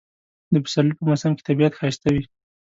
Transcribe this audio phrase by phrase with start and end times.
[0.53, 2.23] د پسرلی په موسم کې طبیعت ښایسته وي